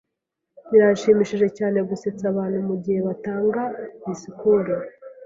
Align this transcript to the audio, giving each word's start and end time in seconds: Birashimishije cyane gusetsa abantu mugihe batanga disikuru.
Birashimishije 0.71 1.47
cyane 1.57 1.77
gusetsa 1.89 2.23
abantu 2.31 2.57
mugihe 2.69 2.99
batanga 3.07 3.61
disikuru. 4.05 4.75